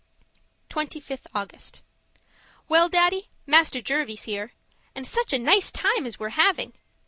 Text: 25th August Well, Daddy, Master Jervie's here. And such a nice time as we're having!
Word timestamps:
25th 0.71 1.27
August 1.35 1.83
Well, 2.67 2.89
Daddy, 2.89 3.29
Master 3.45 3.81
Jervie's 3.83 4.23
here. 4.23 4.53
And 4.95 5.05
such 5.05 5.31
a 5.31 5.37
nice 5.37 5.71
time 5.71 6.07
as 6.07 6.19
we're 6.19 6.29
having! 6.29 6.73